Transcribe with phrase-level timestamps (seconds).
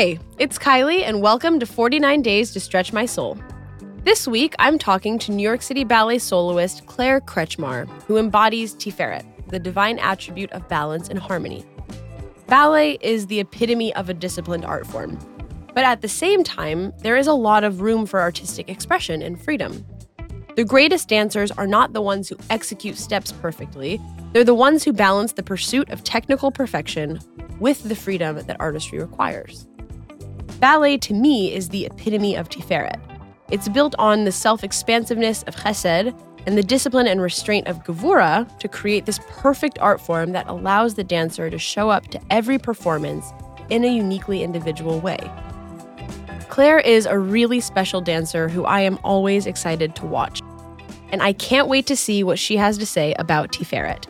[0.00, 3.36] Hey, it's Kylie, and welcome to 49 Days to Stretch My Soul.
[4.02, 9.26] This week, I'm talking to New York City Ballet soloist Claire Kretzschmar, who embodies Tiferet,
[9.48, 11.66] the divine attribute of balance and harmony.
[12.46, 15.18] Ballet is the epitome of a disciplined art form,
[15.74, 19.38] but at the same time, there is a lot of room for artistic expression and
[19.38, 19.84] freedom.
[20.56, 24.00] The greatest dancers are not the ones who execute steps perfectly,
[24.32, 27.20] they're the ones who balance the pursuit of technical perfection
[27.58, 29.66] with the freedom that artistry requires.
[30.60, 33.00] Ballet, to me, is the epitome of Tiferet.
[33.50, 36.14] It's built on the self expansiveness of Chesed
[36.46, 40.94] and the discipline and restraint of Gevura to create this perfect art form that allows
[40.94, 43.32] the dancer to show up to every performance
[43.70, 45.18] in a uniquely individual way.
[46.50, 50.40] Claire is a really special dancer who I am always excited to watch.
[51.10, 54.09] And I can't wait to see what she has to say about Tiferet.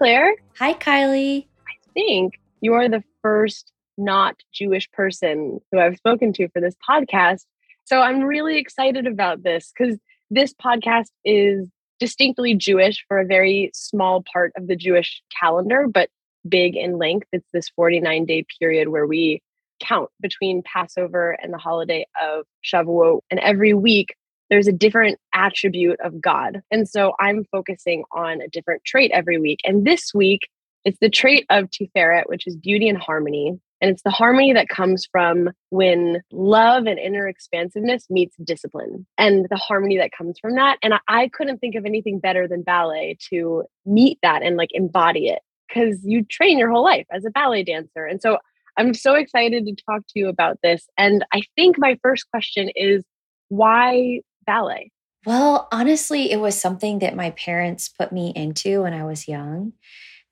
[0.00, 0.34] Claire.
[0.58, 1.46] Hi, Kylie.
[1.68, 6.74] I think you are the first not Jewish person who I've spoken to for this
[6.88, 7.44] podcast.
[7.84, 9.98] So I'm really excited about this because
[10.30, 16.08] this podcast is distinctly Jewish for a very small part of the Jewish calendar, but
[16.48, 17.28] big in length.
[17.30, 19.42] It's this 49 day period where we
[19.80, 23.20] count between Passover and the holiday of Shavuot.
[23.30, 24.14] And every week
[24.50, 26.60] there's a different attribute of God.
[26.70, 29.60] And so I'm focusing on a different trait every week.
[29.64, 30.48] And this week,
[30.84, 33.58] it's the trait of Tiferet, which is beauty and harmony.
[33.80, 39.46] And it's the harmony that comes from when love and inner expansiveness meets discipline and
[39.48, 40.78] the harmony that comes from that.
[40.82, 45.28] And I, couldn't think of anything better than ballet to meet that and like embody
[45.28, 48.04] it because you train your whole life as a ballet dancer.
[48.04, 48.38] And so
[48.76, 50.86] I'm so excited to talk to you about this.
[50.98, 53.02] And I think my first question is
[53.48, 54.90] why ballet?
[55.26, 59.74] Well, honestly, it was something that my parents put me into when I was young.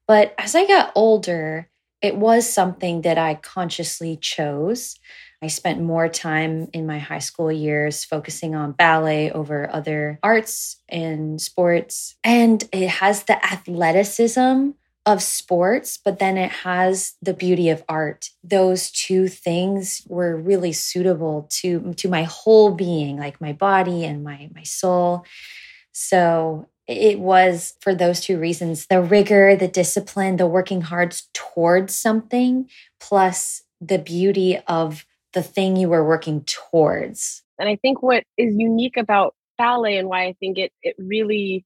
[0.07, 1.69] But as I got older,
[2.01, 4.95] it was something that I consciously chose.
[5.43, 10.81] I spent more time in my high school years focusing on ballet over other arts
[10.89, 12.17] and sports.
[12.25, 14.71] And it has the athleticism
[15.09, 18.29] of sports, but then it has the beauty of art.
[18.45, 24.23] Those two things were really suitable to to my whole being, like my body and
[24.23, 25.25] my my soul.
[25.93, 31.95] So it was for those two reasons the rigor, the discipline, the working hard towards
[31.95, 32.69] something,
[33.01, 37.43] plus the beauty of the thing you were working towards.
[37.59, 41.65] And I think what is unique about ballet and why I think it it really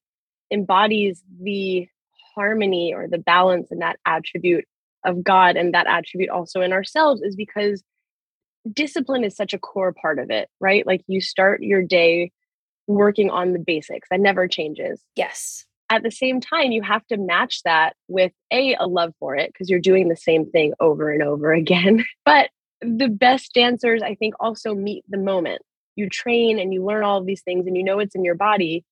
[0.52, 1.88] embodies the
[2.34, 4.64] harmony or the balance and that attribute
[5.04, 7.82] of God and that attribute also in ourselves is because
[8.72, 10.86] discipline is such a core part of it, right?
[10.86, 12.30] Like you start your day
[12.86, 15.00] working on the basics that never changes.
[15.16, 15.64] Yes.
[15.90, 19.52] At the same time, you have to match that with a a love for it
[19.52, 22.04] because you're doing the same thing over and over again.
[22.24, 22.50] But
[22.80, 25.62] the best dancers, I think, also meet the moment.
[25.94, 28.34] You train and you learn all of these things and you know it's in your
[28.34, 28.84] body.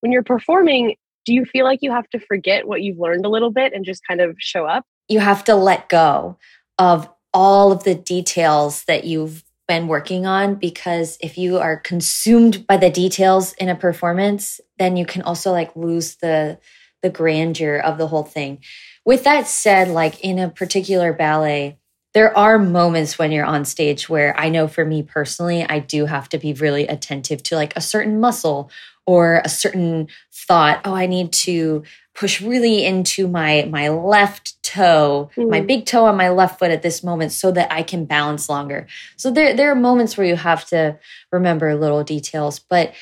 [0.00, 3.28] When you're performing, do you feel like you have to forget what you've learned a
[3.28, 4.84] little bit and just kind of show up?
[5.08, 6.38] You have to let go
[6.78, 12.66] of all of the details that you've been working on because if you are consumed
[12.66, 16.58] by the details in a performance, then you can also like lose the
[17.02, 18.58] the grandeur of the whole thing.
[19.04, 21.78] With that said, like in a particular ballet,
[22.14, 26.06] there are moments when you're on stage where I know for me personally, I do
[26.06, 28.70] have to be really attentive to like a certain muscle
[29.06, 31.82] or a certain thought oh i need to
[32.14, 35.48] push really into my my left toe mm.
[35.48, 38.48] my big toe on my left foot at this moment so that i can balance
[38.48, 38.86] longer.
[39.16, 40.98] So there there are moments where you have to
[41.30, 42.92] remember little details but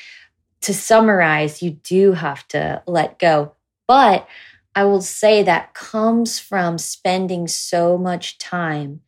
[0.61, 3.53] to summarize you do have to let go.
[3.87, 4.27] But
[4.75, 9.01] i will say that comes from spending so much time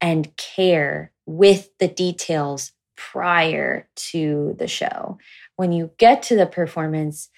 [0.00, 5.18] and care with the details prior to the show
[5.56, 7.28] when you get to the performance,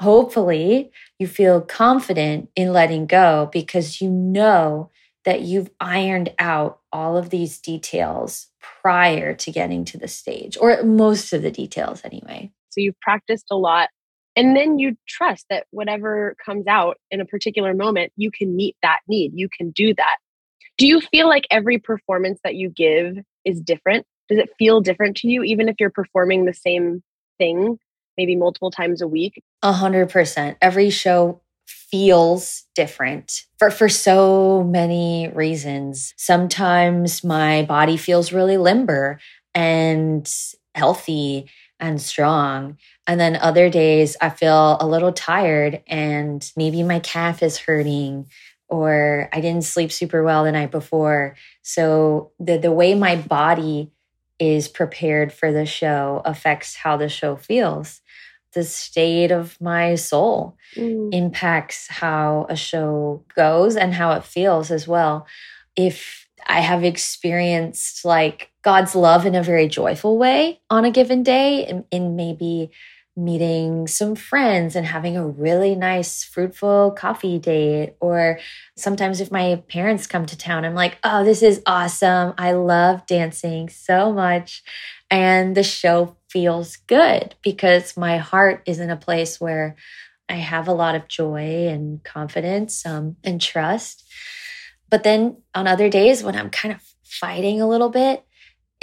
[0.00, 4.90] hopefully you feel confident in letting go because you know
[5.24, 8.48] that you've ironed out all of these details
[8.82, 12.50] prior to getting to the stage, or most of the details anyway.
[12.70, 13.88] So you've practiced a lot.
[14.36, 18.76] And then you trust that whatever comes out in a particular moment, you can meet
[18.82, 19.32] that need.
[19.34, 20.16] You can do that.
[20.76, 24.06] Do you feel like every performance that you give is different?
[24.28, 27.02] Does it feel different to you, even if you're performing the same
[27.38, 27.78] thing
[28.16, 29.42] maybe multiple times a week?
[29.62, 30.56] A hundred percent.
[30.62, 36.12] Every show feels different for, for so many reasons.
[36.16, 39.18] Sometimes my body feels really limber
[39.54, 40.30] and
[40.74, 41.48] healthy
[41.80, 42.78] and strong.
[43.06, 48.26] And then other days I feel a little tired and maybe my calf is hurting
[48.68, 51.36] or I didn't sleep super well the night before.
[51.62, 53.92] So the the way my body
[54.38, 58.00] is prepared for the show affects how the show feels.
[58.52, 61.12] The state of my soul mm.
[61.12, 65.26] impacts how a show goes and how it feels as well.
[65.76, 71.22] If I have experienced like God's love in a very joyful way on a given
[71.22, 72.70] day, in, in maybe
[73.16, 77.94] meeting some friends and having a really nice, fruitful coffee date.
[78.00, 78.40] Or
[78.76, 82.34] sometimes if my parents come to town, I'm like, oh, this is awesome.
[82.38, 84.62] I love dancing so much.
[85.10, 89.76] And the show feels good because my heart is in a place where
[90.28, 94.04] I have a lot of joy and confidence um, and trust.
[94.90, 98.24] But then on other days when I'm kind of fighting a little bit,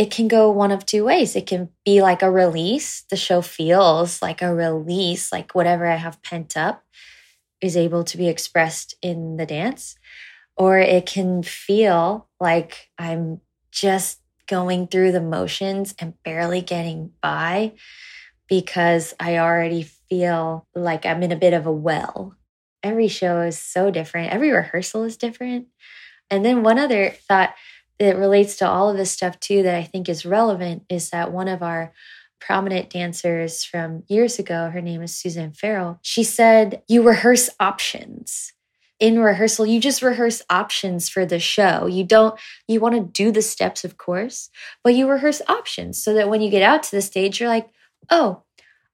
[0.02, 1.36] it can go one of two ways.
[1.36, 3.04] It can be like a release.
[3.12, 6.84] The show feels like a release, like whatever I have pent up
[7.62, 9.96] is able to be expressed in the dance.
[10.58, 17.74] Or it can feel like I'm just going through the motions and barely getting by
[18.50, 22.36] because I already feel like I'm in a bit of a well.
[22.82, 25.68] Every show is so different, every rehearsal is different.
[26.32, 27.54] And then one other thought
[28.02, 31.32] that relates to all of this stuff too that I think is relevant is that
[31.32, 31.94] one of our
[32.40, 38.54] prominent dancers from years ago, her name is Suzanne Farrell, she said, You rehearse options.
[39.00, 41.86] In rehearsal, you just rehearse options for the show.
[41.86, 44.50] You don't, you want to do the steps, of course,
[44.84, 47.70] but you rehearse options so that when you get out to the stage, you're like,
[48.10, 48.42] oh,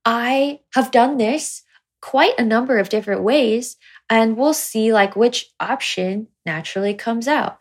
[0.03, 1.63] I have done this
[2.01, 3.77] quite a number of different ways,
[4.09, 7.59] and we'll see like which option naturally comes out.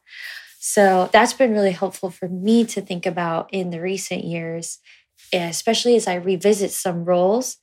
[0.58, 4.78] So that's been really helpful for me to think about in the recent years,
[5.32, 7.58] especially as I revisit some roles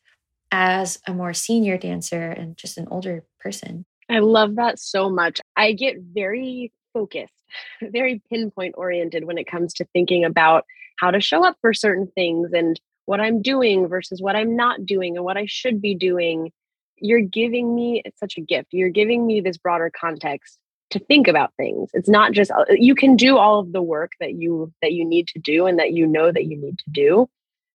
[0.51, 3.86] as a more senior dancer and just an older person.
[4.10, 5.42] I love that so much.
[5.56, 7.34] I get very focused,
[7.81, 10.66] very pinpoint oriented when it comes to thinking about
[11.00, 14.86] how to show up for certain things and what I'm doing versus what I'm not
[14.86, 16.51] doing and what I should be doing.
[16.98, 18.69] You're giving me, it's such a gift.
[18.72, 20.57] You're giving me this broader context
[20.94, 21.90] to think about things.
[21.94, 25.06] It's not just uh, you can do all of the work that you that you
[25.06, 27.30] need to do and that you know that you need to do.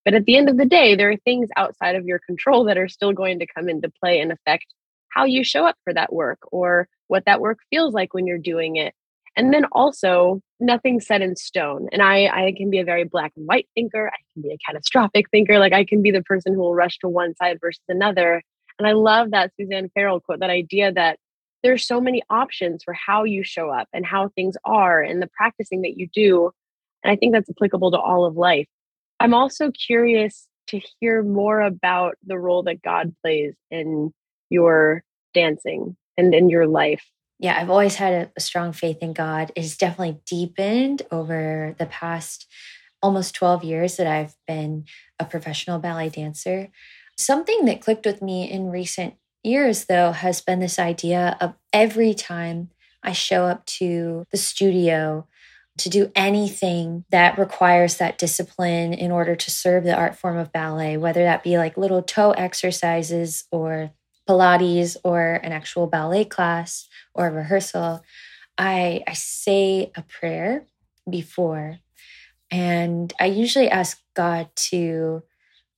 [0.04, 2.78] But at the end of the day there are things outside of your control that
[2.78, 4.66] are still going to come into play and affect
[5.10, 8.38] how you show up for that work or what that work feels like when you're
[8.38, 8.94] doing it.
[9.36, 11.88] And then also nothing's set in stone.
[11.92, 14.08] And i i can be a very black and white thinker.
[14.08, 15.58] I can be a catastrophic thinker.
[15.58, 18.42] Like i can be the person who will rush to one side versus another.
[18.78, 21.18] And i love that suzanne farrell quote that idea that
[21.62, 25.28] there's so many options for how you show up and how things are and the
[25.28, 26.50] practicing that you do.
[27.02, 28.66] And I think that's applicable to all of life.
[29.20, 34.12] I'm also curious to hear more about the role that God plays in
[34.50, 35.02] your
[35.34, 37.04] dancing and in your life.
[37.38, 39.52] Yeah, I've always had a, strong faith in God.
[39.54, 42.46] It's definitely deepened over the past
[43.00, 44.84] almost 12 years that I've been
[45.20, 46.68] a professional ballet dancer.
[47.16, 52.14] Something that clicked with me in recent years, though, has been this idea of every
[52.14, 52.70] time
[53.02, 55.26] I show up to the studio
[55.78, 60.52] to do anything that requires that discipline in order to serve the art form of
[60.52, 63.92] ballet, whether that be like little toe exercises or
[64.28, 68.04] Pilates or an actual ballet class or a rehearsal,
[68.58, 70.66] I, I say a prayer
[71.08, 71.78] before.
[72.50, 75.22] And I usually ask God to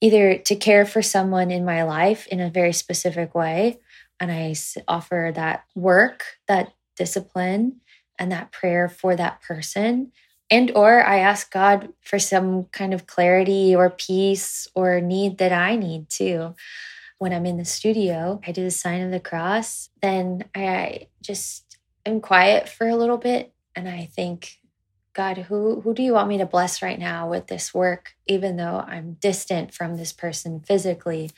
[0.01, 3.81] either to care for someone in my life in a very specific way.
[4.19, 4.55] And I
[4.89, 7.81] offer that work, that discipline,
[8.19, 10.13] and that prayer for that person.
[10.51, 15.53] And or I ask God for some kind of clarity or peace or need that
[15.53, 16.55] I need too.
[17.19, 19.91] When I'm in the studio, I do the sign of the cross.
[20.03, 24.60] Then I just am quiet for a little bit and I think
[25.15, 28.57] God, who who do you want me to bless right now with this work even
[28.57, 31.31] though I'm distant from this person physically?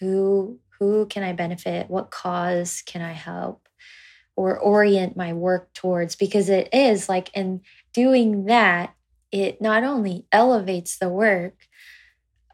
[0.00, 1.90] Who who can I benefit?
[1.90, 3.68] What cause can I help
[4.36, 7.60] or orient my work towards because it is like in
[7.92, 8.94] doing that
[9.32, 11.66] it not only elevates the work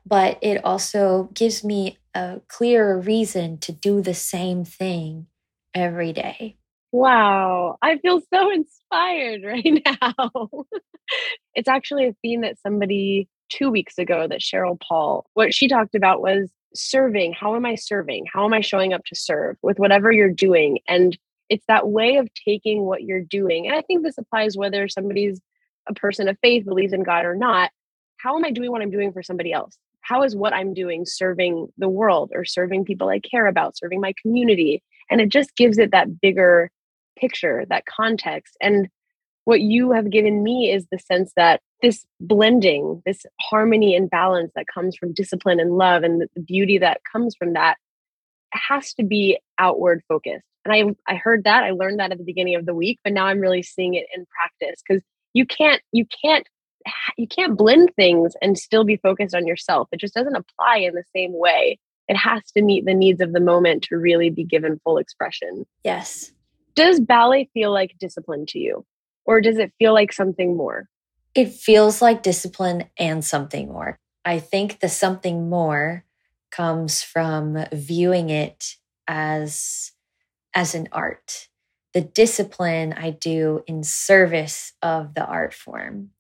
[0.07, 5.27] but it also gives me a clearer reason to do the same thing
[5.75, 6.57] every day.
[6.97, 10.39] Wow, I feel so inspired right now.
[11.55, 15.95] it's actually a theme that somebody two weeks ago that Cheryl Paul, what she talked
[15.95, 17.35] about was serving.
[17.35, 18.25] How am I serving?
[18.33, 20.79] How am I showing up to serve with whatever you're doing?
[20.89, 21.19] And
[21.51, 23.67] it's that way of taking what you're doing.
[23.67, 25.39] And I think this applies whether somebody's
[25.87, 27.73] a person of faith, believes in God or not.
[28.17, 29.77] How am I doing what I'm doing for somebody else?
[30.01, 34.01] How is what I'm doing serving the world or serving people I care about, serving
[34.01, 34.83] my community?
[35.11, 36.71] And it just gives it that bigger
[37.17, 38.57] picture, that context.
[38.61, 38.89] And
[39.45, 44.53] what you have given me is the sense that this blending, this harmony and balance
[44.57, 47.77] that comes from discipline and love and the beauty that comes from that
[48.53, 50.45] has to be outward focused.
[50.65, 53.13] And I I heard that, I learned that at the beginning of the week, but
[53.13, 55.01] now I'm really seeing it in practice cuz
[55.33, 56.47] you can't you can't
[57.17, 59.89] you can't blend things and still be focused on yourself.
[59.93, 61.79] It just doesn't apply in the same way.
[62.09, 65.67] It has to meet the needs of the moment to really be given full expression.
[65.85, 66.33] Yes.
[66.77, 68.85] Does ballet feel like discipline to you?
[69.25, 70.89] Or does it feel like something more?
[71.35, 73.99] It feels like discipline and something more.
[74.25, 76.05] I think the something more
[76.51, 78.77] comes from viewing it
[79.09, 79.93] as
[80.55, 81.49] as an art.
[81.93, 86.11] The discipline I do in service of the art form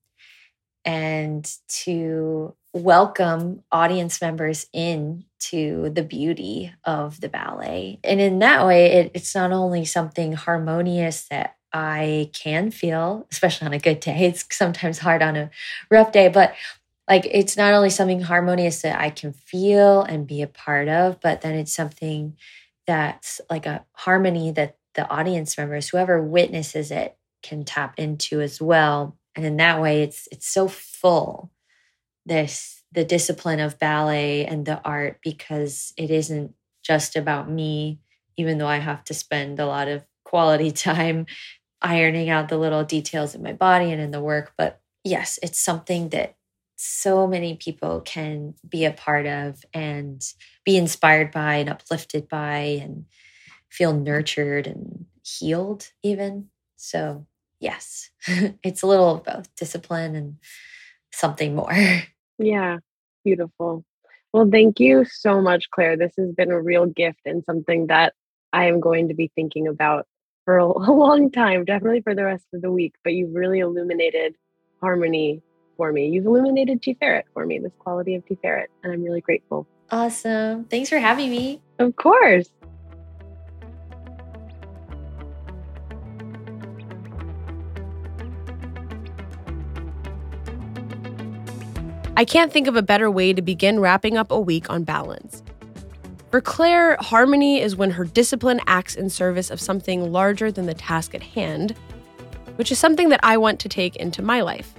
[0.85, 7.99] and to welcome audience members in to the beauty of the ballet.
[8.05, 13.67] And in that way, it, it's not only something harmonious that I can feel, especially
[13.67, 14.27] on a good day.
[14.27, 15.51] It's sometimes hard on a
[15.91, 16.55] rough day, but
[17.09, 21.21] like it's not only something harmonious that I can feel and be a part of,
[21.21, 22.37] but then it's something
[22.87, 28.61] that's like a harmony that the audience members, whoever witnesses it, can tap into as
[28.61, 29.17] well.
[29.35, 31.51] And in that way, it's it's so full.
[32.27, 36.55] This the discipline of ballet and the art because it isn't
[36.85, 38.01] just about me,
[38.39, 41.27] even though I have to spend a lot of quality time
[41.83, 44.53] ironing out the little details in my body and in the work.
[44.59, 46.37] But yes, it's something that
[46.77, 50.23] so many people can be a part of and
[50.65, 53.07] be inspired by and uplifted by and
[53.71, 56.49] feel nurtured and healed, even.
[56.77, 57.27] So,
[57.61, 58.11] yes,
[58.65, 60.37] it's a little of both discipline and
[61.13, 61.75] something more.
[62.39, 62.79] Yeah,
[63.25, 63.85] beautiful.
[64.33, 65.97] Well, thank you so much, Claire.
[65.97, 68.13] This has been a real gift and something that
[68.53, 70.07] I am going to be thinking about
[70.45, 72.95] for a, long time, definitely for the rest of the week.
[73.05, 74.35] But you've really illuminated
[74.81, 75.43] harmony
[75.77, 76.09] for me.
[76.09, 79.67] You've illuminated Tiferet for me, this quality of Tiferet, and I'm really grateful.
[79.91, 80.65] Awesome.
[80.65, 81.61] Thanks for having me.
[81.79, 82.51] Of course.
[92.19, 95.43] I can't think of a better way to begin wrapping up a week on balance.
[96.31, 100.73] For Claire, harmony is when her discipline acts in service of something larger than the
[100.73, 101.77] task at hand,
[102.57, 104.73] which is something that I want to take into my life.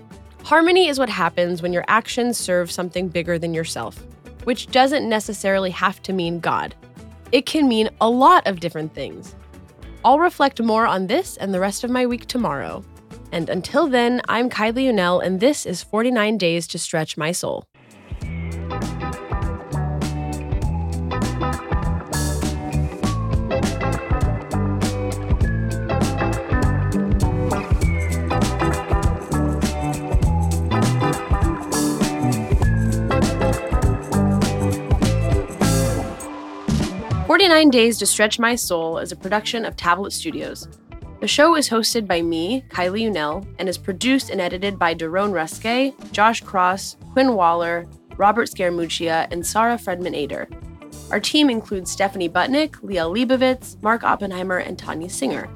[0.45, 4.03] Harmony is what happens when your actions serve something bigger than yourself,
[4.45, 6.73] which doesn't necessarily have to mean God.
[7.31, 9.35] It can mean a lot of different things.
[10.03, 12.83] I'll reflect more on this and the rest of my week tomorrow.
[13.31, 17.65] And until then, I'm Kylie Unell, and this is 49 Days to Stretch My Soul.
[37.27, 40.67] 49 Days to Stretch My Soul is a production of Tablet Studios.
[41.19, 45.31] The show is hosted by me, Kylie Unell, and is produced and edited by Daron
[45.31, 50.47] Ruske, Josh Cross, Quinn Waller, Robert Scaramuccia, and Sarah Fredman Ader.
[51.09, 55.49] Our team includes Stephanie Butnick, Leah Leibovitz, Mark Oppenheimer, and Tanya Singer.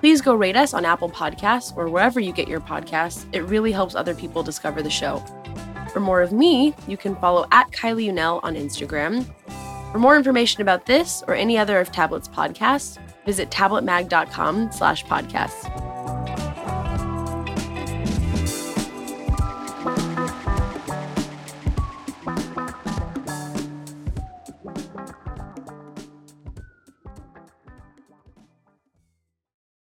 [0.00, 3.26] Please go rate us on Apple Podcasts or wherever you get your podcasts.
[3.32, 5.22] It really helps other people discover the show.
[5.92, 9.26] For more of me, you can follow at Kylie Unell on Instagram
[9.92, 15.81] for more information about this or any other of Tablet's podcasts, visit tabletmag.com slash podcasts.